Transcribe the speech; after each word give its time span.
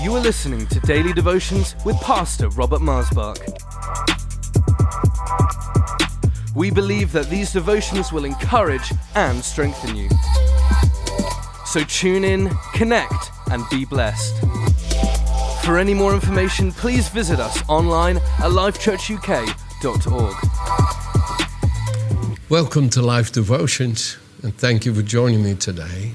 You 0.00 0.14
are 0.14 0.20
listening 0.20 0.64
to 0.68 0.78
Daily 0.80 1.12
Devotions 1.12 1.74
with 1.84 2.00
Pastor 2.00 2.48
Robert 2.50 2.80
Maasbach. 2.80 3.36
We 6.54 6.70
believe 6.70 7.10
that 7.10 7.28
these 7.28 7.52
devotions 7.52 8.12
will 8.12 8.24
encourage 8.24 8.92
and 9.16 9.44
strengthen 9.44 9.96
you. 9.96 10.08
So 11.66 11.82
tune 11.82 12.22
in, 12.22 12.48
connect, 12.74 13.32
and 13.50 13.64
be 13.70 13.84
blessed. 13.84 14.38
For 15.64 15.78
any 15.78 15.94
more 15.94 16.14
information, 16.14 16.70
please 16.70 17.08
visit 17.08 17.40
us 17.40 17.60
online 17.68 18.18
at 18.18 18.52
lifechurchuk.org. 18.52 20.36
Welcome 22.48 22.88
to 22.90 23.02
Life 23.02 23.32
Devotions, 23.32 24.16
and 24.44 24.56
thank 24.56 24.86
you 24.86 24.94
for 24.94 25.02
joining 25.02 25.42
me 25.42 25.56
today. 25.56 26.12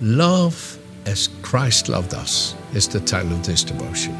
Love 0.00 0.78
as 1.04 1.28
Christ 1.42 1.88
loved 1.88 2.14
us 2.14 2.54
is 2.74 2.88
the 2.88 3.00
title 3.00 3.32
of 3.32 3.44
this 3.44 3.64
devotion. 3.64 4.16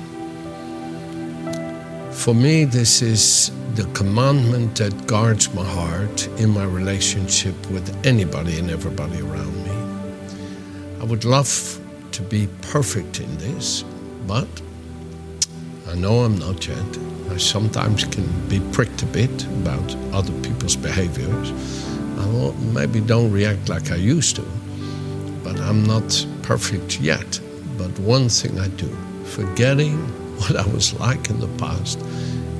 For 2.12 2.34
me, 2.34 2.64
this 2.64 3.02
is 3.02 3.50
the 3.74 3.84
commandment 3.94 4.77
that 4.77 5.06
guards 5.06 5.52
my 5.54 5.64
heart 5.64 6.28
in 6.38 6.50
my 6.50 6.64
relationship 6.64 7.54
with 7.70 8.06
anybody 8.06 8.58
and 8.58 8.70
everybody 8.70 9.20
around 9.20 9.56
me. 9.64 9.72
I 11.00 11.04
would 11.04 11.24
love 11.24 11.80
to 12.12 12.22
be 12.22 12.48
perfect 12.60 13.20
in 13.20 13.36
this, 13.38 13.82
but 14.27 14.46
I 15.88 15.94
know 15.94 16.20
I'm 16.20 16.38
not 16.38 16.69
yet. 16.69 16.98
I 17.30 17.38
sometimes 17.38 18.05
can 18.05 18.27
be 18.48 18.60
pricked 18.72 19.02
a 19.02 19.06
bit 19.06 19.44
about 19.62 19.96
other 20.12 20.32
people's 20.42 20.77
behaviors. 20.77 21.50
I 22.19 22.52
maybe 22.72 23.00
don't 23.00 23.32
react 23.32 23.69
like 23.69 23.91
I 23.91 23.96
used 23.96 24.36
to, 24.36 24.46
but 25.42 25.58
I'm 25.60 25.84
not 25.84 26.27
perfect 26.42 27.00
yet. 27.00 27.41
But 27.82 27.98
one 27.98 28.28
thing 28.28 28.60
I 28.60 28.68
do, 28.68 28.88
forgetting 29.24 29.98
what 30.38 30.54
I 30.56 30.66
was 30.68 30.95
like 31.00 31.30
in 31.30 31.41
the 31.41 31.48
past, 31.58 31.98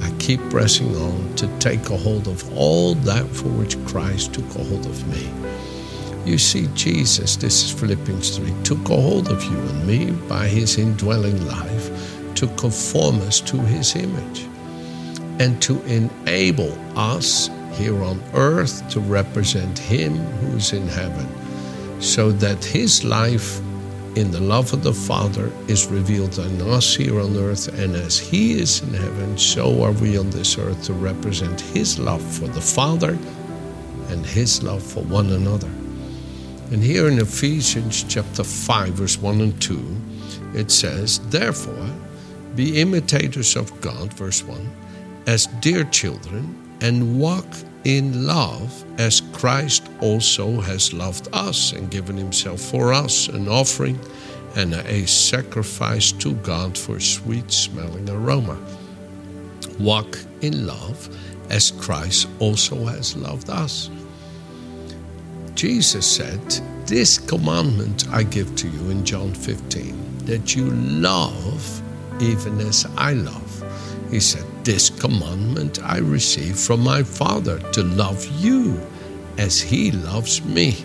I 0.01 0.11
keep 0.19 0.41
pressing 0.51 0.97
on 0.97 1.35
to 1.37 1.47
take 1.59 1.91
a 1.91 1.97
hold 1.97 2.27
of 2.27 2.59
all 2.59 2.97
that 3.07 3.25
for 3.29 3.49
which 3.49 3.77
Christ 3.87 4.35
took 4.35 4.49
a 4.57 4.65
hold 4.65 4.85
of 4.85 5.07
me. 5.07 5.31
You 6.29 6.39
see, 6.39 6.69
Jesus, 6.75 7.37
this 7.37 7.63
is 7.65 7.71
Philippians 7.71 8.37
3, 8.37 8.53
took 8.65 8.91
a 8.91 8.97
hold 8.97 9.29
of 9.29 9.45
you 9.45 9.59
and 9.59 9.87
me 9.87 10.11
by 10.29 10.49
his 10.49 10.77
indwelling 10.77 11.47
life 11.47 12.35
to 12.35 12.49
conform 12.57 13.21
us 13.21 13.41
to 13.43 13.59
his 13.59 13.95
image 13.95 14.47
and 15.39 15.63
to 15.63 15.81
enable 15.85 16.77
us 16.99 17.49
here 17.75 18.03
on 18.03 18.21
earth 18.35 18.89
to 18.91 18.99
represent 18.99 19.79
him 19.79 20.17
who's 20.41 20.73
in 20.73 20.89
heaven, 20.89 21.29
so 22.01 22.33
that 22.33 22.65
his 22.65 23.05
life 23.05 23.61
in 24.15 24.31
the 24.31 24.41
love 24.41 24.73
of 24.73 24.83
the 24.83 24.93
Father 24.93 25.51
is 25.69 25.87
revealed 25.87 26.39
in 26.39 26.61
us 26.61 26.95
here 26.95 27.19
on 27.21 27.37
earth, 27.37 27.69
and 27.69 27.97
as 27.97 28.19
He 28.19 28.61
is 28.61 28.83
in 28.83 28.93
heaven, 28.93 29.39
so 29.39 29.83
are 29.83 29.93
we 29.93 30.19
on 30.19 30.29
this 30.31 30.59
earth 30.59 30.85
to 30.85 30.93
represent 30.93 31.61
His 31.61 31.99
love 31.99 32.23
for 32.23 32.47
the 32.49 32.61
Father 32.61 33.19
and 34.09 34.27
His 34.27 34.63
love 34.63 34.83
for 34.83 35.03
one 35.05 35.31
another. 35.31 35.71
And 36.71 36.83
here 36.83 37.09
in 37.09 37.19
Ephesians 37.19 38.05
chapter 38.05 38.45
5, 38.45 38.91
verse 38.95 39.19
1 39.19 39.41
and 39.41 39.63
2, 39.63 39.97
it 40.55 40.71
says, 40.71 41.19
Therefore, 41.31 41.89
be 42.55 42.81
imitators 42.81 43.57
of 43.57 43.81
God, 43.81 44.13
verse 44.13 44.43
1, 44.43 44.73
as 45.27 45.47
dear 45.61 45.85
children, 45.85 46.77
and 46.83 47.19
walk 47.19 47.47
in 47.85 48.27
love 48.27 48.85
as 48.99 49.21
Christ 49.33 49.89
also 50.01 50.61
has 50.61 50.93
loved 50.93 51.29
us 51.33 51.73
and 51.73 51.91
given 51.91 52.17
himself 52.17 52.61
for 52.61 52.93
us, 52.93 53.29
an 53.29 53.49
offering 53.49 53.99
and 54.57 54.75
a 54.75 55.07
sacrifice 55.07 56.13
to 56.13 56.35
God 56.37 56.77
for 56.77 57.01
sweet 57.01 57.51
smelling 57.51 58.09
aroma. 58.09 58.59
Walk 59.79 60.19
in 60.43 60.67
love 60.67 61.09
as 61.51 61.71
Christ 61.73 62.29
also 62.39 62.85
has 62.85 63.17
loved 63.17 63.51
us. 63.51 63.91
Jesus 65.55 66.11
said, 66.11 66.41
This 66.87 67.19
commandment 67.19 68.09
I 68.11 68.23
give 68.23 68.55
to 68.57 68.69
you 68.69 68.91
in 68.91 69.05
John 69.05 69.33
15, 69.35 70.27
that 70.27 70.55
you 70.55 70.71
love 70.71 71.83
even 72.21 72.61
as 72.61 72.87
I 72.97 73.15
love. 73.15 73.49
He 74.11 74.21
said, 74.21 74.45
This 74.65 74.91
commandment 74.91 75.83
I 75.83 75.99
received 75.99 76.57
from 76.57 76.85
my 76.85 77.03
Father 77.03 77.59
to 77.73 77.83
love 77.83 78.25
you 78.41 78.81
as 79.37 79.61
He 79.61 79.91
loves 79.91 80.45
me. 80.45 80.77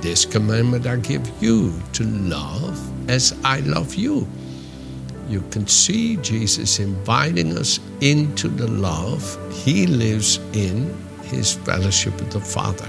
This 0.00 0.24
commandment 0.24 0.84
I 0.84 0.96
give 0.96 1.30
you 1.40 1.80
to 1.92 2.02
love 2.02 2.76
as 3.08 3.38
I 3.44 3.60
love 3.60 3.94
you. 3.94 4.26
You 5.28 5.42
can 5.52 5.68
see 5.68 6.16
Jesus 6.16 6.80
inviting 6.80 7.56
us 7.56 7.78
into 8.00 8.48
the 8.48 8.66
love 8.66 9.22
He 9.52 9.86
lives 9.86 10.38
in 10.52 10.92
His 11.22 11.54
fellowship 11.54 12.14
with 12.14 12.32
the 12.32 12.40
Father. 12.40 12.88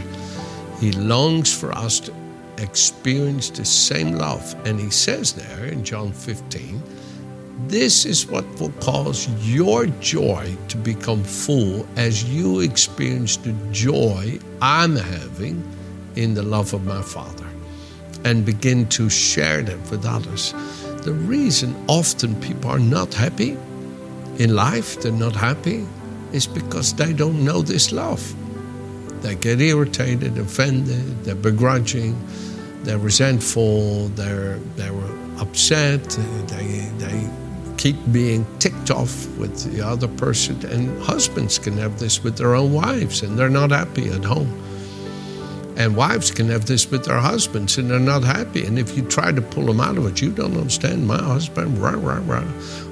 He 0.80 0.92
longs 0.94 1.54
for 1.54 1.72
us 1.74 2.00
to 2.00 2.14
experience 2.58 3.52
the 3.52 3.66
same 3.66 4.14
love. 4.14 4.56
And 4.66 4.80
He 4.80 4.90
says 4.90 5.34
there 5.34 5.66
in 5.66 5.84
John 5.84 6.12
15, 6.14 6.82
this 7.68 8.06
is 8.06 8.26
what 8.26 8.46
will 8.60 8.72
cause 8.80 9.28
your 9.48 9.86
joy 10.00 10.56
to 10.70 10.78
become 10.78 11.24
full 11.24 11.86
as 11.98 12.24
you 12.24 12.62
experience 12.62 13.38
the 13.38 13.54
joy 13.72 14.40
I'm 14.62 14.96
having 14.96 15.64
in 16.16 16.34
the 16.34 16.44
love 16.44 16.74
of 16.74 16.86
my 16.86 17.02
Father 17.02 17.48
and 18.26 18.46
begin 18.46 18.88
to 18.90 19.10
share 19.10 19.62
that 19.62 19.92
with 19.92 20.06
others. 20.06 20.54
The 21.04 21.14
reason 21.14 21.76
often 21.88 22.40
people 22.42 22.70
are 22.70 22.80
not 22.80 23.14
happy 23.14 23.58
in 24.38 24.56
life, 24.56 25.02
they're 25.02 25.12
not 25.12 25.36
happy, 25.36 25.86
is 26.32 26.48
because 26.48 26.94
they 26.94 27.14
don't 27.14 27.44
know 27.44 27.62
this 27.62 27.92
love. 27.92 28.24
They 29.22 29.36
get 29.36 29.60
irritated, 29.60 30.38
offended, 30.38 31.24
they're 31.26 31.36
begrudging, 31.36 32.18
they're 32.84 32.98
resentful, 32.98 34.08
they're, 34.10 34.58
they're 34.76 34.94
upset, 35.40 36.04
they, 36.48 36.90
they 36.98 37.30
keep 37.80 37.96
being 38.12 38.46
ticked 38.60 38.92
off 38.92 39.26
with 39.38 39.72
the 39.72 39.82
other 39.82 40.10
person. 40.10 40.64
And 40.66 41.02
husbands 41.02 41.58
can 41.58 41.78
have 41.78 41.98
this 41.98 42.22
with 42.22 42.38
their 42.38 42.54
own 42.54 42.74
wives 42.74 43.24
and 43.24 43.40
they're 43.40 43.50
not 43.50 43.72
happy 43.72 44.10
at 44.10 44.26
home. 44.26 44.52
And 45.78 45.96
wives 45.96 46.30
can 46.30 46.50
have 46.50 46.66
this 46.66 46.92
with 46.92 47.06
their 47.06 47.20
husbands 47.20 47.78
and 47.78 47.90
they're 47.90 47.98
not 47.98 48.26
happy. 48.26 48.66
And 48.66 48.78
if 48.78 48.98
you 48.98 49.04
try 49.04 49.32
to 49.32 49.42
pull 49.42 49.66
them 49.66 49.80
out 49.80 49.98
of 49.98 50.06
it, 50.08 50.22
you 50.22 50.30
don't 50.30 50.58
understand 50.58 51.08
my 51.08 51.24
husband, 51.24 51.78
rah, 51.78 51.92
rah, 51.92 52.22
rah. 52.26 52.44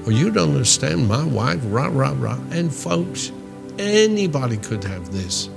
Or 0.06 0.14
you 0.14 0.32
don't 0.32 0.52
understand 0.52 1.06
my 1.06 1.26
wife, 1.26 1.60
rah, 1.66 1.90
rah, 1.92 2.16
rah. 2.16 2.40
And 2.52 2.74
folks, 2.74 3.34
anybody 3.78 4.56
could 4.56 4.86
have 4.86 5.12
this. 5.12 5.50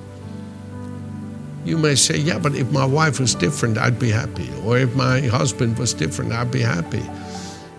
You 1.65 1.79
may 1.79 1.95
say, 1.95 2.17
yeah, 2.17 2.41
but 2.41 2.57
if 2.57 2.73
my 2.73 2.85
wife 2.85 3.21
was 3.21 3.37
different, 3.37 3.79
I'd 3.79 4.01
be 4.01 4.11
happy. 4.11 4.51
Or 4.65 4.77
if 4.77 4.97
my 4.97 5.21
husband 5.21 5.79
was 5.79 5.95
different, 5.95 6.33
I'd 6.33 6.51
be 6.51 6.63
happy. 6.63 7.05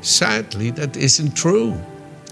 Sadly, 0.01 0.71
that 0.71 0.97
isn't 0.97 1.35
true. 1.35 1.79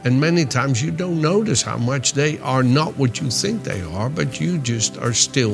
And 0.04 0.20
many 0.20 0.46
times 0.46 0.82
you 0.82 0.92
don't 0.92 1.22
notice 1.22 1.62
how 1.62 1.78
much 1.78 2.14
they 2.14 2.40
are 2.40 2.64
not 2.64 2.98
what 2.98 3.20
you 3.22 3.30
think 3.30 3.64
they 3.64 3.82
are, 3.82 4.10
but 4.10 4.40
you 4.40 4.58
just 4.58 4.98
are 4.98 5.14
still 5.14 5.54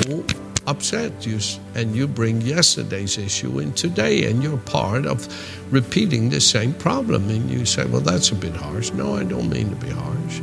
upset. 0.67 1.25
You, 1.25 1.39
and 1.73 1.95
you 1.95 2.07
bring 2.07 2.41
yesterday's 2.41 3.17
issue 3.17 3.59
in 3.59 3.73
today, 3.73 4.29
and 4.29 4.43
you're 4.43 4.57
part 4.57 5.05
of 5.05 5.27
repeating 5.73 6.29
the 6.29 6.39
same 6.39 6.73
problem. 6.73 7.29
And 7.29 7.49
you 7.49 7.65
say, 7.65 7.85
well, 7.85 8.01
that's 8.01 8.29
a 8.31 8.35
bit 8.35 8.55
harsh. 8.55 8.91
No, 8.91 9.15
I 9.15 9.23
don't 9.23 9.49
mean 9.49 9.69
to 9.71 9.75
be 9.75 9.89
harsh. 9.89 10.41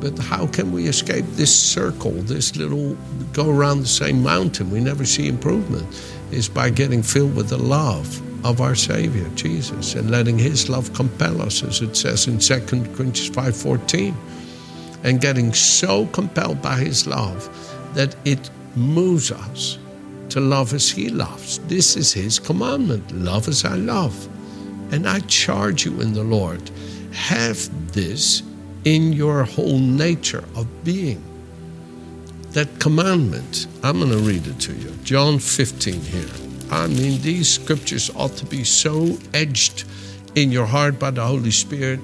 But 0.00 0.18
how 0.18 0.48
can 0.48 0.72
we 0.72 0.88
escape 0.88 1.24
this 1.30 1.54
circle, 1.54 2.10
this 2.10 2.56
little 2.56 2.96
go 3.32 3.48
around 3.48 3.80
the 3.80 3.86
same 3.86 4.22
mountain? 4.22 4.70
We 4.70 4.80
never 4.80 5.06
see 5.06 5.28
improvement. 5.28 5.86
Is 6.32 6.48
by 6.48 6.70
getting 6.70 7.02
filled 7.02 7.36
with 7.36 7.50
the 7.50 7.58
love 7.58 8.20
of 8.44 8.60
our 8.60 8.74
Savior, 8.74 9.28
Jesus, 9.34 9.94
and 9.94 10.10
letting 10.10 10.38
His 10.38 10.68
love 10.68 10.92
compel 10.94 11.40
us, 11.42 11.62
as 11.62 11.80
it 11.80 11.96
says 11.96 12.26
in 12.26 12.38
2 12.38 12.60
Corinthians 12.66 13.30
5.14, 13.30 14.14
and 15.04 15.20
getting 15.20 15.52
so 15.52 16.06
compelled 16.06 16.60
by 16.62 16.76
His 16.76 17.06
love 17.06 17.48
that 17.94 18.14
it 18.24 18.50
moves 18.76 19.30
us 19.30 19.78
to 20.30 20.40
love 20.40 20.72
as 20.72 20.90
He 20.90 21.08
loves. 21.08 21.58
This 21.68 21.96
is 21.96 22.12
His 22.12 22.38
commandment, 22.38 23.10
love 23.12 23.48
as 23.48 23.64
I 23.64 23.76
love. 23.76 24.28
And 24.92 25.08
I 25.08 25.20
charge 25.20 25.84
you 25.84 26.00
in 26.00 26.12
the 26.12 26.24
Lord, 26.24 26.70
have 27.12 27.92
this 27.92 28.42
in 28.84 29.12
your 29.12 29.44
whole 29.44 29.78
nature 29.78 30.44
of 30.54 30.66
being. 30.84 31.22
That 32.50 32.80
commandment, 32.80 33.66
I'm 33.82 33.98
going 33.98 34.10
to 34.10 34.18
read 34.18 34.46
it 34.46 34.60
to 34.60 34.74
you. 34.74 34.90
John 35.04 35.38
15 35.38 36.00
here. 36.00 36.41
I 36.72 36.86
mean, 36.86 37.20
these 37.20 37.50
scriptures 37.50 38.10
ought 38.16 38.34
to 38.38 38.46
be 38.46 38.64
so 38.64 39.18
edged 39.34 39.84
in 40.34 40.50
your 40.50 40.64
heart 40.64 40.98
by 40.98 41.10
the 41.10 41.22
Holy 41.22 41.50
Spirit 41.50 42.00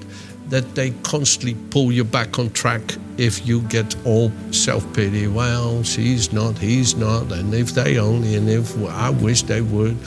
that 0.49 0.75
they 0.75 0.91
constantly 1.01 1.55
pull 1.71 1.91
you 1.91 2.03
back 2.03 2.37
on 2.37 2.51
track 2.51 2.83
if 3.17 3.47
you 3.47 3.61
get 3.61 3.95
all 4.05 4.31
self 4.51 4.85
pity. 4.93 5.25
Well, 5.27 5.81
she's 5.81 6.31
not, 6.31 6.59
he's 6.59 6.95
not, 6.95 7.31
and 7.31 7.51
if 7.51 7.71
they 7.71 7.97
only, 7.97 8.35
and 8.35 8.47
if 8.47 8.77
I 8.87 9.09
wish 9.09 9.41
they 9.41 9.61
would. 9.61 9.97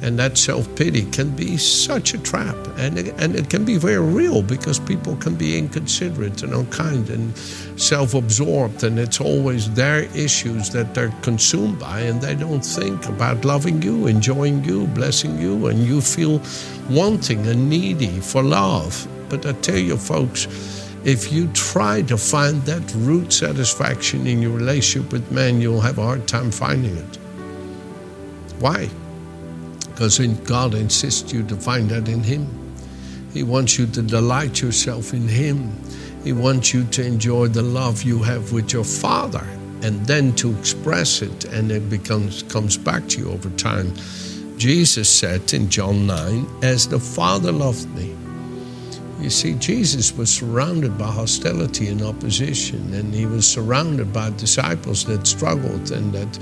And 0.00 0.18
that 0.18 0.38
self 0.38 0.72
pity 0.76 1.02
can 1.10 1.30
be 1.30 1.56
such 1.56 2.14
a 2.14 2.18
trap. 2.18 2.56
And 2.76 2.98
it, 2.98 3.14
and 3.18 3.34
it 3.34 3.50
can 3.50 3.64
be 3.64 3.78
very 3.78 3.98
real 3.98 4.42
because 4.42 4.78
people 4.78 5.16
can 5.16 5.34
be 5.34 5.58
inconsiderate 5.58 6.42
and 6.42 6.54
unkind 6.54 7.10
and 7.10 7.36
self 7.76 8.14
absorbed. 8.14 8.84
And 8.84 8.98
it's 8.98 9.20
always 9.20 9.70
their 9.74 10.04
issues 10.16 10.70
that 10.70 10.94
they're 10.94 11.14
consumed 11.22 11.80
by. 11.80 12.00
And 12.00 12.20
they 12.20 12.36
don't 12.36 12.64
think 12.64 13.08
about 13.08 13.44
loving 13.44 13.82
you, 13.82 14.06
enjoying 14.06 14.62
you, 14.64 14.86
blessing 14.88 15.38
you. 15.40 15.66
And 15.66 15.80
you 15.80 16.00
feel 16.00 16.40
wanting 16.88 17.44
and 17.46 17.68
needy 17.68 18.20
for 18.20 18.42
love. 18.42 19.06
But 19.28 19.46
I 19.46 19.52
tell 19.52 19.78
you, 19.78 19.96
folks, 19.96 20.46
if 21.04 21.32
you 21.32 21.48
try 21.48 22.02
to 22.02 22.16
find 22.16 22.62
that 22.62 22.92
root 22.96 23.32
satisfaction 23.32 24.26
in 24.26 24.42
your 24.42 24.52
relationship 24.52 25.12
with 25.12 25.30
men, 25.32 25.60
you'll 25.60 25.80
have 25.80 25.98
a 25.98 26.02
hard 26.02 26.28
time 26.28 26.50
finding 26.50 26.96
it. 26.96 27.16
Why? 28.60 28.88
Because 29.98 30.18
God 30.44 30.74
insists 30.74 31.32
you 31.32 31.42
to 31.48 31.56
find 31.56 31.90
that 31.90 32.08
in 32.08 32.22
Him. 32.22 32.46
He 33.32 33.42
wants 33.42 33.80
you 33.80 33.86
to 33.88 34.00
delight 34.00 34.62
yourself 34.62 35.12
in 35.12 35.26
Him. 35.26 35.72
He 36.22 36.32
wants 36.32 36.72
you 36.72 36.84
to 36.84 37.04
enjoy 37.04 37.48
the 37.48 37.62
love 37.62 38.04
you 38.04 38.22
have 38.22 38.52
with 38.52 38.72
your 38.72 38.84
Father 38.84 39.44
and 39.82 40.06
then 40.06 40.36
to 40.36 40.56
express 40.56 41.20
it, 41.20 41.46
and 41.46 41.72
it 41.72 41.90
becomes 41.90 42.44
comes 42.44 42.76
back 42.76 43.08
to 43.08 43.18
you 43.18 43.30
over 43.32 43.50
time. 43.50 43.92
Jesus 44.56 45.10
said 45.10 45.52
in 45.52 45.68
John 45.68 46.06
9, 46.06 46.46
As 46.62 46.86
the 46.86 47.00
Father 47.00 47.50
loved 47.50 47.92
me, 47.96 48.16
you 49.20 49.30
see, 49.30 49.54
Jesus 49.54 50.16
was 50.16 50.30
surrounded 50.32 50.96
by 50.96 51.10
hostility 51.10 51.88
and 51.88 52.02
opposition, 52.02 52.94
and 52.94 53.12
he 53.12 53.26
was 53.26 53.48
surrounded 53.48 54.12
by 54.12 54.30
disciples 54.30 55.04
that 55.06 55.26
struggled 55.26 55.90
and 55.90 56.12
that 56.12 56.38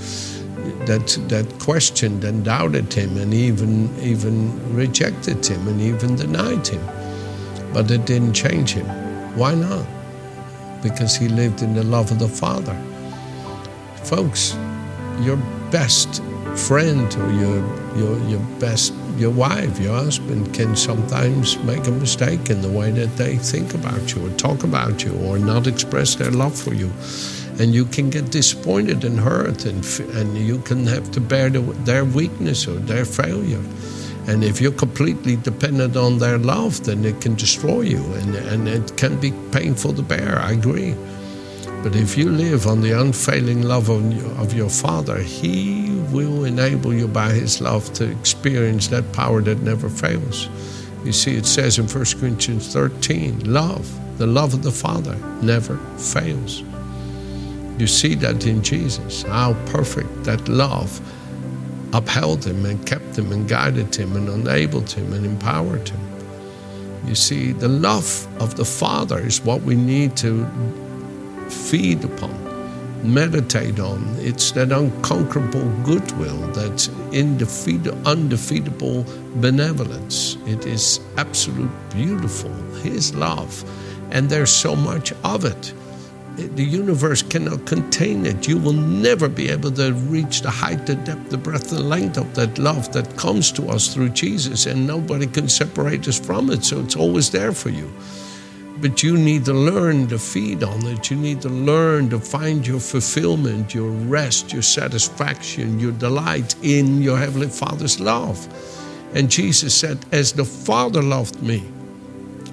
that 0.85 1.07
that 1.29 1.59
questioned 1.59 2.23
and 2.23 2.43
doubted 2.43 2.91
him, 2.93 3.17
and 3.17 3.33
even 3.33 3.89
even 3.99 4.75
rejected 4.75 5.45
him, 5.45 5.67
and 5.67 5.81
even 5.81 6.15
denied 6.15 6.67
him. 6.67 6.83
But 7.73 7.91
it 7.91 8.05
didn't 8.05 8.33
change 8.33 8.71
him. 8.71 8.87
Why 9.37 9.53
not? 9.53 9.85
Because 10.81 11.15
he 11.15 11.27
lived 11.27 11.61
in 11.61 11.73
the 11.73 11.83
love 11.83 12.11
of 12.11 12.19
the 12.19 12.27
Father. 12.27 12.75
Folks, 14.03 14.55
your 15.19 15.37
best 15.71 16.21
friend 16.55 17.13
or 17.15 17.31
your 17.31 17.57
your 17.97 18.19
your 18.29 18.39
best 18.59 18.93
your 19.17 19.31
wife, 19.31 19.79
your 19.79 19.93
husband 19.93 20.53
can 20.53 20.75
sometimes 20.75 21.57
make 21.63 21.87
a 21.87 21.91
mistake 21.91 22.49
in 22.51 22.61
the 22.61 22.69
way 22.69 22.91
that 22.91 23.17
they 23.17 23.35
think 23.37 23.73
about 23.73 24.13
you 24.13 24.25
or 24.25 24.29
talk 24.37 24.63
about 24.63 25.03
you 25.03 25.13
or 25.25 25.39
not 25.39 25.65
express 25.65 26.15
their 26.15 26.29
love 26.31 26.57
for 26.57 26.73
you. 26.73 26.91
And 27.59 27.73
you 27.73 27.85
can 27.85 28.09
get 28.09 28.31
disappointed 28.31 29.03
and 29.03 29.19
hurt, 29.19 29.65
and, 29.65 29.83
and 30.15 30.37
you 30.37 30.59
can 30.59 30.85
have 30.85 31.11
to 31.11 31.19
bear 31.19 31.49
the, 31.49 31.61
their 31.85 32.05
weakness 32.05 32.67
or 32.67 32.75
their 32.75 33.05
failure. 33.05 33.63
And 34.27 34.43
if 34.43 34.59
you're 34.59 34.73
completely 34.73 35.37
dependent 35.37 35.95
on 35.95 36.19
their 36.19 36.37
love, 36.37 36.83
then 36.83 37.05
it 37.05 37.21
can 37.21 37.35
destroy 37.35 37.81
you 37.81 38.03
and, 38.15 38.35
and 38.35 38.67
it 38.67 38.97
can 38.97 39.19
be 39.19 39.31
painful 39.51 39.93
to 39.93 40.01
bear. 40.01 40.37
I 40.39 40.51
agree. 40.51 40.95
But 41.81 41.95
if 41.95 42.17
you 42.17 42.29
live 42.29 42.67
on 42.67 42.81
the 42.81 42.91
unfailing 42.91 43.61
love 43.61 43.87
of 43.89 44.03
of 44.39 44.53
your 44.53 44.69
Father, 44.69 45.19
He 45.19 45.91
will 46.11 46.43
enable 46.43 46.93
you 46.93 47.07
by 47.07 47.29
His 47.31 47.61
love 47.61 47.93
to 47.93 48.11
experience 48.11 48.89
that 48.89 49.13
power 49.13 49.41
that 49.41 49.61
never 49.61 49.87
fails. 49.87 50.49
You 51.05 51.13
see, 51.13 51.37
it 51.37 51.45
says 51.45 51.79
in 51.79 51.87
1 51.87 52.19
Corinthians 52.19 52.73
13 52.73 53.51
love, 53.53 53.87
the 54.17 54.27
love 54.27 54.53
of 54.53 54.63
the 54.63 54.71
Father, 54.71 55.15
never 55.41 55.77
fails. 55.97 56.63
You 57.77 57.87
see 57.87 58.15
that 58.15 58.45
in 58.45 58.63
Jesus, 58.63 59.23
how 59.23 59.53
perfect 59.67 60.23
that 60.23 60.47
love 60.47 60.99
upheld 61.93 62.45
him 62.45 62.65
and 62.65 62.85
kept 62.85 63.17
him 63.17 63.31
and 63.31 63.47
guided 63.47 63.95
him 63.95 64.15
and 64.15 64.27
enabled 64.29 64.91
him 64.91 65.13
and 65.13 65.25
empowered 65.25 65.87
him. 65.87 65.99
You 67.05 67.15
see, 67.15 67.53
the 67.53 67.67
love 67.67 68.27
of 68.41 68.55
the 68.55 68.65
Father 68.65 69.19
is 69.19 69.41
what 69.41 69.61
we 69.61 69.75
need 69.75 70.17
to 70.17 70.45
feed 71.49 72.03
upon, 72.03 72.33
meditate 73.03 73.79
on. 73.79 74.15
It's 74.19 74.51
that 74.51 74.71
unconquerable 74.71 75.69
goodwill, 75.85 76.39
that 76.53 76.89
undefeatable 78.05 79.05
benevolence. 79.35 80.37
It 80.45 80.65
is 80.65 80.99
absolute 81.17 81.71
beautiful, 81.91 82.51
His 82.81 83.15
love. 83.15 83.63
And 84.11 84.29
there's 84.29 84.51
so 84.51 84.75
much 84.75 85.13
of 85.23 85.45
it. 85.45 85.73
The 86.37 86.63
universe 86.63 87.23
cannot 87.23 87.65
contain 87.65 88.23
it. 88.27 88.47
You 88.47 88.59
will 88.59 88.73
never 88.73 89.27
be 89.27 89.49
able 89.49 89.71
to 89.71 89.91
reach 89.93 90.41
the 90.41 90.51
height, 90.51 90.85
the 90.85 90.93
depth, 90.93 91.31
the 91.31 91.37
breadth, 91.37 91.71
the 91.71 91.81
length 91.81 92.17
of 92.17 92.35
that 92.35 92.59
love 92.59 92.93
that 92.93 93.17
comes 93.17 93.51
to 93.53 93.69
us 93.69 93.91
through 93.91 94.09
Jesus, 94.09 94.67
and 94.67 94.85
nobody 94.85 95.25
can 95.25 95.49
separate 95.49 96.07
us 96.07 96.19
from 96.19 96.51
it. 96.51 96.63
So 96.63 96.79
it's 96.81 96.95
always 96.95 97.31
there 97.31 97.53
for 97.53 97.69
you. 97.69 97.91
But 98.79 99.01
you 99.01 99.17
need 99.17 99.45
to 99.45 99.53
learn 99.53 100.07
to 100.09 100.19
feed 100.19 100.63
on 100.63 100.85
it. 100.85 101.09
You 101.09 101.17
need 101.17 101.41
to 101.41 101.49
learn 101.49 102.11
to 102.11 102.19
find 102.19 102.67
your 102.67 102.79
fulfillment, 102.79 103.73
your 103.73 103.89
rest, 103.89 104.53
your 104.53 104.61
satisfaction, 104.61 105.79
your 105.79 105.93
delight 105.93 106.53
in 106.61 107.01
your 107.01 107.17
Heavenly 107.17 107.47
Father's 107.47 107.99
love. 107.99 108.37
And 109.15 109.31
Jesus 109.31 109.73
said, 109.73 109.97
As 110.11 110.33
the 110.33 110.45
Father 110.45 111.01
loved 111.01 111.41
me, 111.41 111.63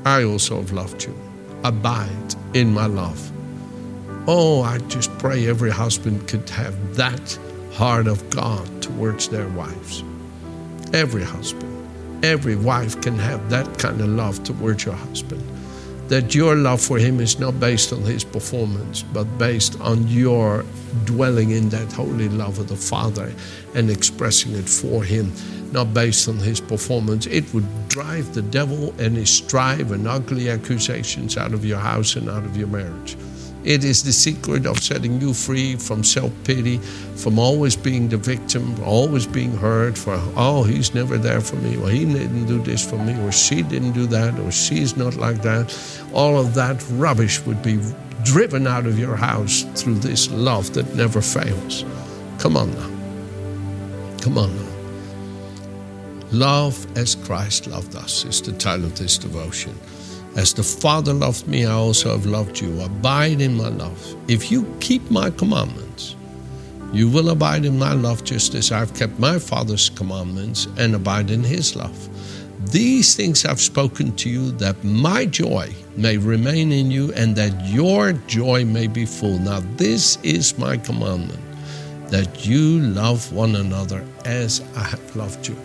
I 0.06 0.24
also 0.24 0.56
have 0.56 0.72
loved 0.72 1.04
you. 1.04 1.14
Abide 1.64 2.34
in 2.54 2.72
my 2.72 2.86
love. 2.86 3.33
Oh, 4.26 4.62
I 4.62 4.78
just 4.88 5.16
pray 5.18 5.46
every 5.48 5.70
husband 5.70 6.28
could 6.28 6.48
have 6.50 6.96
that 6.96 7.38
heart 7.72 8.06
of 8.06 8.28
God 8.30 8.82
towards 8.82 9.28
their 9.28 9.48
wives. 9.48 10.02
Every 10.92 11.24
husband, 11.24 12.24
every 12.24 12.56
wife 12.56 13.00
can 13.02 13.18
have 13.18 13.50
that 13.50 13.78
kind 13.78 14.00
of 14.00 14.08
love 14.08 14.42
towards 14.44 14.84
your 14.84 14.94
husband 14.94 15.42
that 16.08 16.34
your 16.34 16.54
love 16.54 16.80
for 16.80 16.98
him 16.98 17.20
is 17.20 17.38
not 17.38 17.58
based 17.58 17.92
on 17.92 18.02
his 18.02 18.24
performance, 18.24 19.02
but 19.02 19.24
based 19.38 19.80
on 19.80 20.06
your 20.06 20.64
dwelling 21.04 21.50
in 21.50 21.68
that 21.70 21.90
holy 21.92 22.28
love 22.28 22.58
of 22.58 22.68
the 22.68 22.76
Father 22.76 23.32
and 23.74 23.90
expressing 23.90 24.52
it 24.52 24.68
for 24.68 25.02
him, 25.02 25.32
not 25.72 25.94
based 25.94 26.28
on 26.28 26.36
his 26.36 26.60
performance. 26.60 27.26
It 27.26 27.52
would 27.54 27.66
drive 27.88 28.34
the 28.34 28.42
devil 28.42 28.94
and 28.98 29.16
his 29.16 29.30
strive 29.30 29.92
and 29.92 30.06
ugly 30.06 30.50
accusations 30.50 31.36
out 31.36 31.54
of 31.54 31.64
your 31.64 31.78
house 31.78 32.16
and 32.16 32.28
out 32.28 32.44
of 32.44 32.56
your 32.56 32.68
marriage. 32.68 33.16
It 33.64 33.82
is 33.82 34.02
the 34.02 34.12
secret 34.12 34.66
of 34.66 34.78
setting 34.82 35.20
you 35.20 35.32
free 35.32 35.76
from 35.76 36.04
self 36.04 36.32
pity, 36.44 36.78
from 37.16 37.38
always 37.38 37.76
being 37.76 38.08
the 38.08 38.18
victim, 38.18 38.78
always 38.84 39.26
being 39.26 39.56
hurt 39.56 39.96
for, 39.96 40.20
oh, 40.36 40.64
he's 40.64 40.94
never 40.94 41.16
there 41.16 41.40
for 41.40 41.56
me, 41.56 41.76
or 41.78 41.88
he 41.88 42.04
didn't 42.04 42.44
do 42.46 42.60
this 42.60 42.88
for 42.88 42.98
me, 42.98 43.18
or 43.22 43.32
she 43.32 43.62
didn't 43.62 43.92
do 43.92 44.06
that, 44.06 44.38
or 44.38 44.52
she's 44.52 44.98
not 44.98 45.16
like 45.16 45.40
that. 45.42 45.74
All 46.12 46.38
of 46.38 46.54
that 46.54 46.84
rubbish 46.92 47.40
would 47.46 47.62
be 47.62 47.80
driven 48.22 48.66
out 48.66 48.86
of 48.86 48.98
your 48.98 49.16
house 49.16 49.62
through 49.74 49.98
this 49.98 50.30
love 50.30 50.74
that 50.74 50.94
never 50.94 51.22
fails. 51.22 51.84
Come 52.38 52.58
on 52.58 52.70
now. 52.74 52.90
Come 54.20 54.36
on 54.36 54.54
now. 54.56 54.74
Love 56.32 56.86
as 56.98 57.14
Christ 57.14 57.66
loved 57.66 57.94
us 57.96 58.24
is 58.24 58.42
the 58.42 58.52
title 58.52 58.86
of 58.86 58.98
this 58.98 59.16
devotion. 59.16 59.74
As 60.36 60.52
the 60.52 60.64
Father 60.64 61.12
loved 61.12 61.46
me, 61.46 61.64
I 61.64 61.72
also 61.72 62.10
have 62.10 62.26
loved 62.26 62.60
you. 62.60 62.80
Abide 62.80 63.40
in 63.40 63.56
my 63.56 63.68
love. 63.68 64.16
If 64.28 64.50
you 64.50 64.66
keep 64.80 65.08
my 65.10 65.30
commandments, 65.30 66.16
you 66.92 67.08
will 67.08 67.30
abide 67.30 67.64
in 67.64 67.78
my 67.78 67.92
love 67.92 68.24
just 68.24 68.54
as 68.54 68.72
I've 68.72 68.94
kept 68.94 69.18
my 69.18 69.38
Father's 69.38 69.90
commandments 69.90 70.66
and 70.76 70.94
abide 70.94 71.30
in 71.30 71.44
his 71.44 71.76
love. 71.76 72.08
These 72.72 73.14
things 73.14 73.44
I've 73.44 73.60
spoken 73.60 74.16
to 74.16 74.28
you 74.28 74.50
that 74.52 74.82
my 74.82 75.26
joy 75.26 75.72
may 75.96 76.16
remain 76.16 76.72
in 76.72 76.90
you 76.90 77.12
and 77.12 77.36
that 77.36 77.66
your 77.66 78.12
joy 78.12 78.64
may 78.64 78.88
be 78.88 79.06
full. 79.06 79.38
Now, 79.38 79.60
this 79.76 80.18
is 80.22 80.58
my 80.58 80.76
commandment 80.76 81.40
that 82.10 82.46
you 82.46 82.80
love 82.80 83.32
one 83.32 83.56
another 83.56 84.04
as 84.24 84.62
I 84.76 84.82
have 84.82 85.16
loved 85.16 85.46
you. 85.48 85.56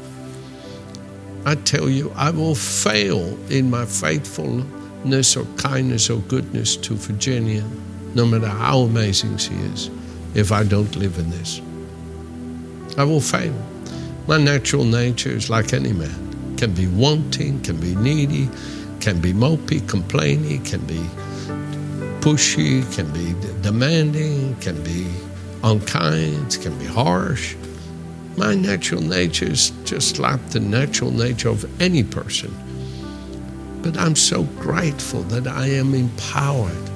I 1.46 1.56
tell 1.56 1.90
you, 1.90 2.12
I 2.16 2.32
will 2.32 2.56
fail 2.56 3.38
in 3.50 3.70
my 3.70 3.86
faithfulness 3.86 5.38
or 5.38 5.46
kindness 5.58 6.10
or 6.10 6.20
goodness 6.22 6.76
to 6.78 6.96
Virginia, 6.96 7.64
no 8.14 8.26
matter 8.26 8.48
how 8.48 8.80
amazing 8.80 9.38
she 9.38 9.54
is, 9.54 9.90
if 10.36 10.52
I 10.52 10.64
don't 10.64 10.96
live 10.96 11.18
in 11.18 11.30
this. 11.30 11.62
I 12.98 13.04
will 13.04 13.22
fail. 13.22 13.56
My 14.28 14.38
natural 14.38 14.84
nature 14.84 15.32
is 15.32 15.50
like 15.50 15.74
any 15.74 15.94
man, 15.94 16.56
can 16.58 16.74
be 16.74 16.88
wanting, 16.88 17.62
can 17.62 17.80
be 17.80 17.96
needy, 17.96 18.50
can 19.00 19.22
be 19.22 19.34
mopey, 19.34 19.88
complaining, 19.88 20.64
can 20.64 20.82
be 20.86 21.02
pushy, 22.20 22.84
can 22.94 23.10
be 23.14 23.34
demanding, 23.62 24.56
can 24.58 24.84
be 24.84 25.08
unkind, 25.64 26.58
can 26.62 26.78
be 26.78 26.86
harsh. 26.86 27.56
My 28.40 28.56
natural 28.56 29.02
nature 29.02 29.52
is 29.52 29.72
just 29.84 30.18
like 30.18 30.42
the 30.52 30.62
natural 30.62 31.12
nature 31.12 31.50
of 31.50 31.82
any 31.82 32.06
person. 32.06 32.56
But 33.82 33.98
I'm 33.98 34.16
so 34.16 34.44
grateful 34.62 35.24
that 35.24 35.46
I 35.46 35.68
am 35.68 35.94
empowered 35.94 36.90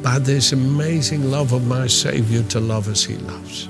by 0.00 0.20
this 0.20 0.52
amazing 0.52 1.28
love 1.28 1.52
of 1.52 1.66
my 1.66 1.88
Savior 1.88 2.44
to 2.44 2.60
love 2.60 2.86
as 2.86 3.02
He 3.02 3.16
loves. 3.16 3.68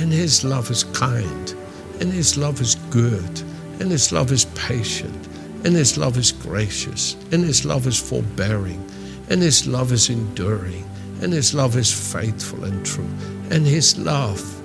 And 0.00 0.12
His 0.12 0.42
love 0.42 0.68
is 0.68 0.82
kind, 0.82 1.54
and 2.00 2.12
His 2.12 2.36
love 2.36 2.60
is 2.60 2.74
good, 2.90 3.40
and 3.78 3.92
His 3.92 4.10
love 4.10 4.32
is 4.32 4.46
patient, 4.56 5.28
and 5.64 5.76
His 5.76 5.96
love 5.96 6.18
is 6.18 6.32
gracious, 6.32 7.14
and 7.30 7.44
His 7.44 7.64
love 7.64 7.86
is 7.86 8.00
forbearing, 8.00 8.84
and 9.30 9.40
His 9.40 9.68
love 9.68 9.92
is 9.92 10.10
enduring, 10.10 10.90
and 11.20 11.32
His 11.32 11.54
love 11.54 11.76
is 11.76 12.12
faithful 12.12 12.64
and 12.64 12.84
true, 12.84 13.08
and 13.52 13.64
His 13.64 13.96
love 13.96 14.61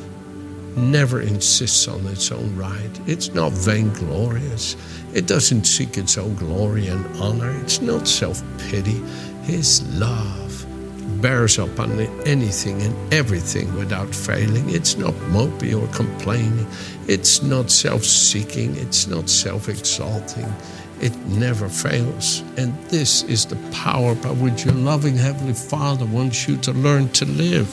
never 0.77 1.21
insists 1.21 1.87
on 1.87 2.05
its 2.07 2.31
own 2.31 2.55
right. 2.55 2.99
It's 3.07 3.33
not 3.33 3.51
vainglorious. 3.51 4.75
It 5.13 5.27
doesn't 5.27 5.65
seek 5.65 5.97
its 5.97 6.17
own 6.17 6.35
glory 6.35 6.87
and 6.87 7.05
honor. 7.17 7.51
It's 7.61 7.81
not 7.81 8.07
self 8.07 8.41
pity. 8.69 9.01
His 9.43 9.81
love 9.97 10.65
bears 11.21 11.57
up 11.57 11.79
on 11.79 11.99
anything 12.25 12.81
and 12.81 13.13
everything 13.13 13.73
without 13.75 14.13
failing. 14.13 14.69
It's 14.69 14.97
not 14.97 15.13
mopey 15.31 15.73
or 15.73 15.87
complaining. 15.95 16.67
It's 17.07 17.41
not 17.41 17.71
self 17.71 18.03
seeking. 18.03 18.75
It's 18.75 19.07
not 19.07 19.29
self 19.29 19.69
exalting. 19.69 20.53
It 20.99 21.15
never 21.27 21.69
fails. 21.69 22.41
And 22.57 22.73
this 22.85 23.23
is 23.23 23.45
the 23.45 23.55
power 23.71 24.15
by 24.15 24.31
which 24.31 24.65
your 24.65 24.73
loving 24.73 25.15
Heavenly 25.15 25.53
Father 25.53 26.05
wants 26.05 26.47
you 26.47 26.57
to 26.57 26.71
learn 26.71 27.09
to 27.09 27.25
live. 27.25 27.69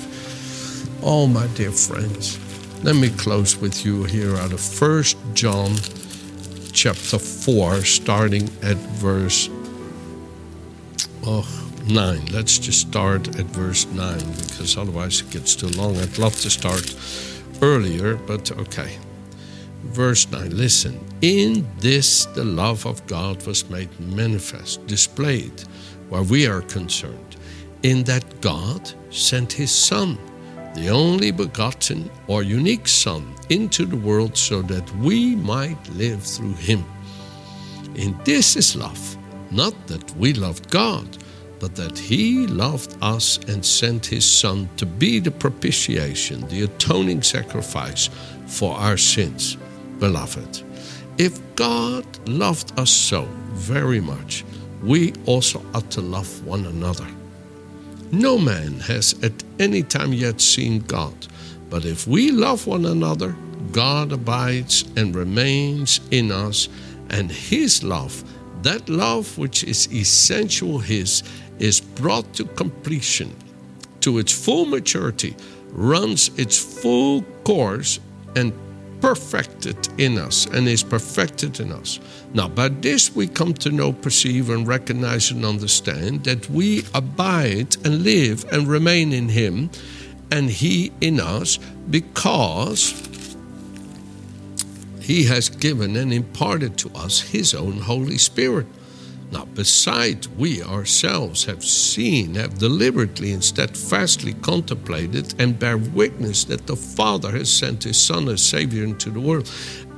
Oh, 1.02 1.26
my 1.26 1.46
dear 1.48 1.72
friends, 1.72 2.38
let 2.84 2.96
me 2.96 3.08
close 3.08 3.56
with 3.56 3.86
you 3.86 4.04
here 4.04 4.36
out 4.36 4.52
of 4.52 4.60
1 4.80 5.04
John 5.32 5.74
chapter 6.74 7.18
4, 7.18 7.80
starting 7.80 8.42
at 8.62 8.76
verse 9.00 9.48
oh, 11.24 11.48
9. 11.86 12.26
Let's 12.26 12.58
just 12.58 12.82
start 12.82 13.26
at 13.38 13.46
verse 13.46 13.86
9 13.86 14.18
because 14.18 14.76
otherwise 14.76 15.22
it 15.22 15.30
gets 15.30 15.56
too 15.56 15.68
long. 15.68 15.96
I'd 15.96 16.18
love 16.18 16.38
to 16.42 16.50
start 16.50 16.94
earlier, 17.62 18.16
but 18.16 18.52
okay. 18.52 18.98
Verse 19.84 20.30
9 20.30 20.54
Listen, 20.54 21.00
in 21.22 21.66
this 21.78 22.26
the 22.26 22.44
love 22.44 22.84
of 22.84 23.06
God 23.06 23.46
was 23.46 23.70
made 23.70 23.98
manifest, 23.98 24.86
displayed, 24.86 25.58
where 26.10 26.22
we 26.22 26.46
are 26.46 26.60
concerned, 26.60 27.36
in 27.82 28.04
that 28.04 28.42
God 28.42 28.92
sent 29.08 29.54
his 29.54 29.72
Son, 29.72 30.18
the 30.74 30.88
only 30.88 31.30
begotten 31.30 32.10
or 32.26 32.42
unique 32.42 32.88
Son, 32.88 33.34
into 33.48 33.84
the 33.84 33.96
world 33.96 34.36
so 34.36 34.62
that 34.62 34.96
we 34.96 35.36
might 35.36 35.88
live 35.90 36.22
through 36.22 36.54
him. 36.54 36.84
In 37.94 38.18
this 38.24 38.56
is 38.56 38.74
love, 38.74 39.16
not 39.50 39.74
that 39.86 40.16
we 40.16 40.32
loved 40.32 40.70
God 40.70 41.06
but 41.64 41.76
that 41.76 41.98
he 41.98 42.46
loved 42.46 42.94
us 43.00 43.38
and 43.48 43.64
sent 43.64 44.04
his 44.04 44.30
Son 44.30 44.68
to 44.76 44.84
be 44.84 45.18
the 45.18 45.30
propitiation, 45.30 46.46
the 46.48 46.64
atoning 46.64 47.22
sacrifice 47.22 48.10
for 48.46 48.76
our 48.76 48.98
sins. 48.98 49.56
Beloved, 49.98 50.62
if 51.16 51.40
God 51.54 52.04
loved 52.28 52.78
us 52.78 52.90
so 52.90 53.22
very 53.52 53.98
much, 53.98 54.44
we 54.82 55.14
also 55.24 55.64
ought 55.72 55.90
to 55.92 56.02
love 56.02 56.46
one 56.46 56.66
another. 56.66 57.06
No 58.14 58.38
man 58.38 58.78
has 58.86 59.12
at 59.24 59.32
any 59.58 59.82
time 59.82 60.12
yet 60.12 60.40
seen 60.40 60.78
God, 60.82 61.26
but 61.68 61.84
if 61.84 62.06
we 62.06 62.30
love 62.30 62.64
one 62.64 62.86
another, 62.86 63.34
God 63.72 64.12
abides 64.12 64.84
and 64.96 65.16
remains 65.16 66.00
in 66.12 66.30
us, 66.30 66.68
and 67.10 67.28
his 67.28 67.82
love, 67.82 68.22
that 68.62 68.88
love 68.88 69.36
which 69.36 69.64
is 69.64 69.92
essential 69.92 70.78
his, 70.78 71.24
is 71.58 71.80
brought 71.80 72.32
to 72.34 72.44
completion, 72.44 73.34
to 74.02 74.18
its 74.18 74.30
full 74.30 74.64
maturity, 74.64 75.34
runs 75.72 76.30
its 76.38 76.56
full 76.56 77.22
course, 77.42 77.98
and 78.36 78.52
perfected 79.04 79.76
in 79.98 80.16
us, 80.16 80.46
and 80.46 80.66
is 80.66 80.82
perfected 80.82 81.60
in 81.60 81.70
us. 81.70 82.00
Now, 82.32 82.48
by 82.48 82.70
this 82.70 83.14
we 83.14 83.26
come 83.26 83.52
to 83.54 83.70
know, 83.70 83.92
perceive, 83.92 84.48
and 84.48 84.66
recognize 84.66 85.30
and 85.30 85.44
understand 85.44 86.24
that 86.24 86.48
we 86.48 86.84
abide 86.94 87.76
and 87.84 88.02
live 88.02 88.46
and 88.50 88.66
remain 88.66 89.12
in 89.12 89.28
Him, 89.28 89.68
and 90.30 90.48
He 90.48 90.90
in 91.02 91.20
us, 91.20 91.58
because 91.90 92.94
He 95.02 95.24
has 95.24 95.50
given 95.50 95.96
and 95.96 96.10
imparted 96.10 96.78
to 96.78 96.90
us 96.94 97.20
His 97.20 97.52
own 97.52 97.80
Holy 97.80 98.16
Spirit. 98.16 98.66
Now, 99.34 99.46
besides, 99.46 100.28
we 100.28 100.62
ourselves 100.62 101.44
have 101.46 101.64
seen, 101.64 102.36
have 102.36 102.56
deliberately 102.56 103.32
and 103.32 103.42
steadfastly 103.42 104.34
contemplated, 104.34 105.34
and 105.40 105.58
bear 105.58 105.76
witness 105.76 106.44
that 106.44 106.68
the 106.68 106.76
Father 106.76 107.32
has 107.32 107.52
sent 107.52 107.82
His 107.82 108.00
Son 108.00 108.28
as 108.28 108.40
Savior 108.40 108.84
into 108.84 109.10
the 109.10 109.18
world. 109.18 109.50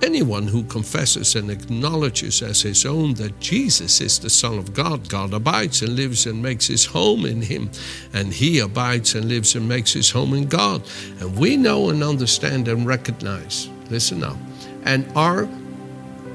Anyone 0.02 0.46
who 0.46 0.62
confesses 0.64 1.36
and 1.36 1.50
acknowledges 1.50 2.40
as 2.40 2.62
his 2.62 2.86
own 2.86 3.12
that 3.14 3.38
Jesus 3.38 4.00
is 4.00 4.18
the 4.18 4.30
Son 4.30 4.58
of 4.58 4.72
God, 4.72 5.06
God 5.10 5.34
abides 5.34 5.82
and 5.82 5.96
lives 5.96 6.24
and 6.24 6.42
makes 6.42 6.66
his 6.66 6.86
home 6.86 7.26
in 7.26 7.42
him, 7.42 7.70
and 8.14 8.32
he 8.32 8.60
abides 8.60 9.14
and 9.14 9.28
lives 9.28 9.54
and 9.54 9.68
makes 9.68 9.92
his 9.92 10.10
home 10.10 10.32
in 10.32 10.46
God. 10.46 10.82
And 11.20 11.36
we 11.36 11.58
know 11.58 11.90
and 11.90 12.02
understand 12.02 12.68
and 12.68 12.86
recognize, 12.86 13.68
listen 13.90 14.20
now, 14.20 14.38
and 14.84 15.06
are 15.14 15.46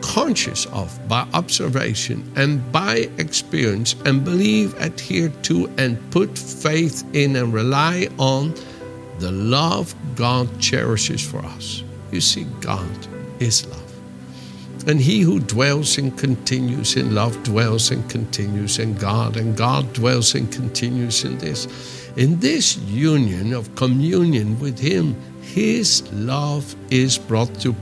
conscious 0.02 0.66
of 0.68 1.00
by 1.08 1.28
observation 1.34 2.32
and 2.36 2.72
by 2.72 3.10
experience 3.18 3.96
and 4.06 4.24
believe, 4.24 4.74
adhere 4.82 5.30
to, 5.44 5.68
and 5.78 5.98
put 6.12 6.38
faith 6.38 7.04
in 7.14 7.36
and 7.36 7.54
rely 7.54 8.08
on 8.18 8.54
the 9.20 9.32
love 9.32 9.94
God 10.16 10.48
cherishes 10.60 11.22
for 11.26 11.40
us. 11.40 11.84
You 12.12 12.22
see, 12.22 12.46
God 12.60 12.90
is 13.40 13.66
love. 13.68 13.82
And 14.88 15.00
he 15.00 15.22
who 15.22 15.40
dwells 15.40 15.98
and 15.98 16.18
continues 16.18 16.96
in 16.96 17.14
love 17.14 17.42
dwells 17.44 17.92
and 17.92 18.10
continues 18.10 18.80
in 18.80 18.96
God, 18.96 19.38
and 19.38 19.56
God 19.56 19.94
dwells 19.94 20.34
and 20.34 20.52
continues 20.52 21.24
in 21.24 21.38
this. 21.38 21.68
In 22.18 22.40
this 22.40 22.78
union 22.78 23.54
of 23.54 23.74
communion 23.76 24.60
with 24.60 24.78
Him, 24.80 25.16
His 25.42 26.12
love 26.12 26.76
is 26.90 27.18
brought 27.18 27.54
to 27.62 27.74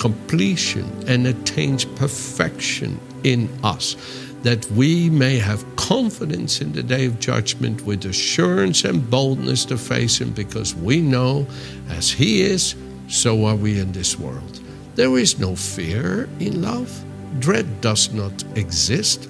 completion 0.00 0.90
and 1.06 1.26
attains 1.26 1.84
perfection 1.84 2.98
in 3.22 3.50
us, 3.62 3.96
that 4.42 4.64
we 4.70 5.10
may 5.10 5.36
have 5.36 5.64
confidence 5.76 6.62
in 6.62 6.72
the 6.72 6.82
day 6.82 7.04
of 7.04 7.20
judgment 7.20 7.82
with 7.84 8.06
assurance 8.06 8.84
and 8.84 9.10
boldness 9.10 9.66
to 9.66 9.76
face 9.76 10.18
Him, 10.18 10.30
because 10.30 10.74
we 10.74 11.02
know 11.02 11.46
as 11.90 12.10
He 12.10 12.40
is, 12.40 12.74
so 13.08 13.44
are 13.44 13.56
we 13.56 13.78
in 13.78 13.92
this 13.92 14.18
world. 14.18 14.60
There 14.94 15.18
is 15.18 15.38
no 15.38 15.54
fear 15.54 16.30
in 16.40 16.62
love, 16.62 17.04
dread 17.38 17.82
does 17.82 18.10
not 18.10 18.32
exist. 18.56 19.28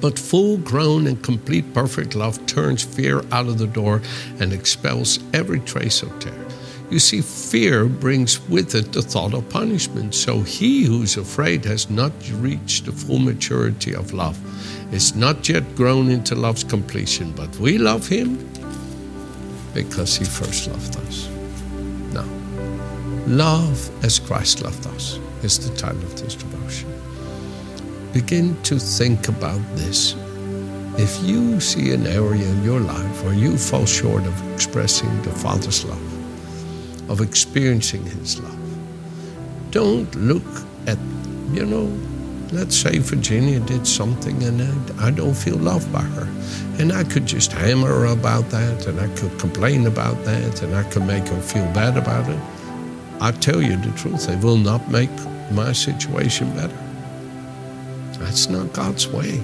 But 0.00 0.18
full 0.18 0.56
grown 0.58 1.06
and 1.06 1.22
complete 1.22 1.72
perfect 1.74 2.16
love 2.16 2.44
turns 2.46 2.82
fear 2.82 3.22
out 3.30 3.46
of 3.46 3.58
the 3.58 3.66
door 3.68 4.02
and 4.40 4.52
expels 4.52 5.20
every 5.32 5.60
trace 5.60 6.02
of 6.02 6.18
terror. 6.18 6.49
You 6.90 6.98
see, 6.98 7.20
fear 7.20 7.86
brings 7.86 8.40
with 8.48 8.74
it 8.74 8.92
the 8.92 9.00
thought 9.00 9.32
of 9.32 9.48
punishment. 9.48 10.12
So 10.12 10.40
he 10.40 10.84
who's 10.84 11.16
afraid 11.16 11.64
has 11.64 11.88
not 11.88 12.12
reached 12.32 12.86
the 12.86 12.92
full 12.92 13.20
maturity 13.20 13.94
of 13.94 14.12
love. 14.12 14.36
It's 14.92 15.14
not 15.14 15.48
yet 15.48 15.76
grown 15.76 16.10
into 16.10 16.34
love's 16.34 16.64
completion, 16.64 17.30
but 17.32 17.56
we 17.58 17.78
love 17.78 18.08
him 18.08 18.44
because 19.72 20.16
he 20.16 20.24
first 20.24 20.66
loved 20.66 20.96
us. 21.06 21.28
Now, 22.12 22.26
love 23.28 24.04
as 24.04 24.18
Christ 24.18 24.62
loved 24.62 24.84
us 24.88 25.20
is 25.44 25.58
the 25.58 25.76
title 25.76 26.02
of 26.02 26.20
this 26.20 26.34
devotion. 26.34 26.92
Begin 28.12 28.60
to 28.64 28.80
think 28.80 29.28
about 29.28 29.60
this. 29.76 30.16
If 30.98 31.22
you 31.22 31.60
see 31.60 31.92
an 31.92 32.08
area 32.08 32.44
in 32.44 32.64
your 32.64 32.80
life 32.80 33.24
where 33.24 33.34
you 33.34 33.56
fall 33.56 33.86
short 33.86 34.24
of 34.24 34.54
expressing 34.54 35.22
the 35.22 35.30
Father's 35.30 35.84
love, 35.84 36.19
of 37.10 37.20
experiencing 37.20 38.04
His 38.06 38.40
love. 38.40 38.58
Don't 39.70 40.12
look 40.14 40.46
at, 40.86 40.98
you 41.52 41.66
know, 41.66 41.92
let's 42.52 42.76
say 42.76 42.98
Virginia 42.98 43.60
did 43.60 43.86
something 43.86 44.42
and 44.42 44.62
I 45.00 45.10
don't 45.10 45.34
feel 45.34 45.56
loved 45.56 45.92
by 45.92 46.02
her. 46.02 46.28
And 46.78 46.92
I 46.92 47.04
could 47.04 47.26
just 47.26 47.52
hammer 47.52 48.06
about 48.06 48.48
that 48.50 48.86
and 48.86 48.98
I 49.00 49.08
could 49.16 49.38
complain 49.38 49.86
about 49.86 50.24
that 50.24 50.62
and 50.62 50.74
I 50.74 50.84
could 50.84 51.04
make 51.04 51.26
her 51.28 51.40
feel 51.40 51.66
bad 51.72 51.98
about 51.98 52.28
it. 52.30 52.40
I 53.20 53.32
tell 53.32 53.60
you 53.60 53.76
the 53.76 53.92
truth, 53.98 54.28
it 54.28 54.42
will 54.42 54.56
not 54.56 54.88
make 54.90 55.10
my 55.50 55.72
situation 55.72 56.54
better. 56.56 56.78
That's 58.18 58.48
not 58.48 58.72
God's 58.72 59.08
way. 59.08 59.42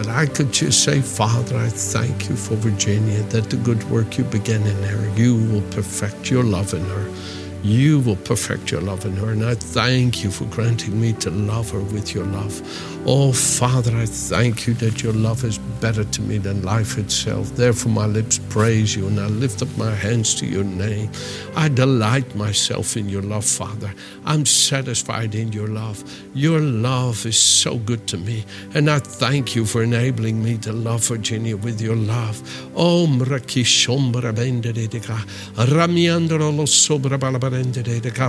But 0.00 0.08
I 0.08 0.24
could 0.24 0.50
just 0.50 0.82
say, 0.82 1.02
Father, 1.02 1.58
I 1.58 1.68
thank 1.68 2.30
you 2.30 2.34
for 2.34 2.54
Virginia, 2.54 3.20
that 3.24 3.50
the 3.50 3.56
good 3.56 3.84
work 3.90 4.16
you 4.16 4.24
began 4.24 4.62
in 4.62 4.82
her, 4.84 5.14
you 5.14 5.36
will 5.36 5.60
perfect 5.72 6.30
your 6.30 6.42
love 6.42 6.72
in 6.72 6.82
her. 6.86 7.39
You 7.62 8.00
will 8.00 8.16
perfect 8.16 8.70
your 8.70 8.80
love 8.80 9.04
in 9.04 9.16
her. 9.16 9.30
And 9.32 9.44
I 9.44 9.54
thank 9.54 10.24
you 10.24 10.30
for 10.30 10.44
granting 10.46 11.00
me 11.00 11.12
to 11.14 11.30
love 11.30 11.70
her 11.70 11.80
with 11.80 12.14
your 12.14 12.24
love. 12.24 12.60
Oh, 13.06 13.32
Father, 13.32 13.96
I 13.96 14.04
thank 14.06 14.66
you 14.66 14.74
that 14.74 15.02
your 15.02 15.14
love 15.14 15.44
is 15.44 15.58
better 15.80 16.04
to 16.04 16.22
me 16.22 16.38
than 16.38 16.62
life 16.62 16.98
itself. 16.98 17.48
Therefore, 17.56 17.92
my 17.92 18.06
lips 18.06 18.38
praise 18.50 18.94
you 18.94 19.06
and 19.06 19.18
I 19.18 19.26
lift 19.26 19.62
up 19.62 19.68
my 19.78 19.90
hands 19.90 20.34
to 20.36 20.46
your 20.46 20.64
name. 20.64 21.10
I 21.56 21.68
delight 21.68 22.34
myself 22.36 22.96
in 22.96 23.08
your 23.08 23.22
love, 23.22 23.44
Father. 23.44 23.92
I'm 24.26 24.44
satisfied 24.44 25.34
in 25.34 25.52
your 25.52 25.68
love. 25.68 26.04
Your 26.34 26.60
love 26.60 27.24
is 27.24 27.38
so 27.38 27.78
good 27.78 28.06
to 28.08 28.18
me. 28.18 28.44
And 28.74 28.90
I 28.90 28.98
thank 28.98 29.56
you 29.56 29.64
for 29.64 29.82
enabling 29.82 30.42
me 30.42 30.58
to 30.58 30.72
love 30.72 31.06
Virginia 31.06 31.56
with 31.56 31.80
your 31.80 31.96
love. 31.96 32.40
Oh, 32.76 33.06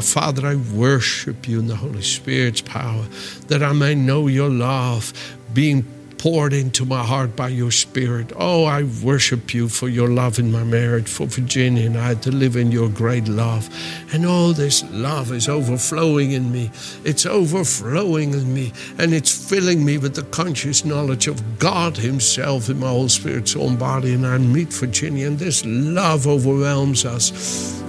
Father, 0.02 0.48
I 0.48 0.56
worship 0.56 1.48
you 1.48 1.60
in 1.60 1.68
the 1.68 1.76
Holy 1.76 2.02
Spirit's 2.02 2.62
power 2.62 3.06
that 3.48 3.62
I 3.64 3.74
may 3.74 3.96
know 3.96 4.28
your 4.28 4.50
love 4.50 5.14
being 5.54 5.86
poured 6.22 6.54
into 6.54 6.86
my 6.86 7.04
heart 7.04 7.36
by 7.36 7.48
your 7.48 7.72
Spirit. 7.72 8.32
Oh, 8.36 8.66
I 8.66 8.84
worship 9.04 9.56
you 9.56 9.68
for 9.68 9.90
your 9.90 10.08
love 10.08 10.38
in 10.38 10.52
my 10.52 10.64
marriage, 10.64 11.08
for 11.08 11.26
Virginia 11.26 11.88
and 11.88 11.98
I 11.98 12.14
to 12.16 12.32
live 12.32 12.56
in 12.56 12.72
your 12.72 12.90
great 12.90 13.28
love. 13.28 13.68
And 14.14 14.26
all 14.28 14.54
this 14.54 14.84
love 14.92 15.32
is 15.32 15.50
overflowing 15.50 16.32
in 16.34 16.52
me. 16.52 16.70
It's 17.04 17.26
overflowing 17.26 18.34
in 18.34 18.54
me, 18.54 18.72
and 19.00 19.16
it's 19.16 19.50
filling 19.50 19.84
me 19.84 19.98
with 19.98 20.14
the 20.14 20.24
conscious 20.24 20.86
knowledge 20.86 21.28
of 21.28 21.58
God 21.58 21.98
Himself 21.98 22.70
in 22.70 22.80
my 22.80 22.90
whole 22.90 23.10
spirit, 23.10 23.48
soul, 23.48 23.70
and 23.70 23.80
body. 23.80 24.14
And 24.14 24.28
I 24.28 24.38
meet 24.38 24.72
Virginia, 24.72 25.26
and 25.26 25.40
this 25.40 25.66
love 25.66 26.28
overwhelms 26.28 27.04
us. 27.04 27.81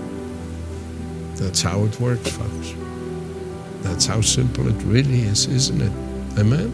That's 1.42 1.61
how 1.61 1.84
it 1.84 1.99
works, 1.99 2.30
folks. 2.30 2.75
That's 3.80 4.06
how 4.06 4.20
simple 4.20 4.68
it 4.68 4.80
really 4.84 5.22
is, 5.22 5.46
isn't 5.46 5.80
it? 5.80 5.92
Amen. 6.38 6.70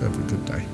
Have 0.00 0.18
a 0.18 0.28
good 0.28 0.44
day. 0.44 0.73